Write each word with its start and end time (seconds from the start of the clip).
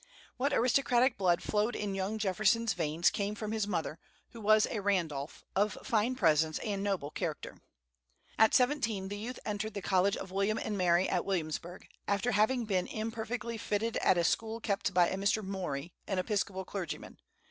What 0.37 0.51
aristocratic 0.51 1.15
blood 1.15 1.43
flowed 1.43 1.75
in 1.75 1.93
young 1.93 2.17
Jefferson's 2.17 2.73
veins 2.73 3.11
came 3.11 3.35
from 3.35 3.51
his 3.51 3.67
mother, 3.67 3.99
who 4.31 4.41
was 4.41 4.65
a 4.71 4.81
Randolph, 4.81 5.43
of 5.55 5.77
fine 5.83 6.15
presence 6.15 6.57
and 6.57 6.81
noble 6.81 7.11
character. 7.11 7.59
At 8.39 8.55
seventeen, 8.55 9.09
the 9.09 9.17
youth 9.19 9.37
entered 9.45 9.75
the 9.75 9.81
College 9.83 10.17
of 10.17 10.31
William 10.31 10.57
and 10.57 10.75
Mary 10.75 11.07
at 11.07 11.23
Williamsburg, 11.23 11.85
after 12.07 12.31
having 12.31 12.65
been 12.65 12.87
imperfectly 12.87 13.59
fitted 13.59 13.97
at 13.97 14.17
a 14.17 14.23
school 14.23 14.59
kept 14.59 14.91
by 14.91 15.07
a 15.07 15.17
Mr. 15.17 15.43
Maury, 15.43 15.93
an 16.07 16.17
Episcopal 16.17 16.65
clergyman. 16.65 17.19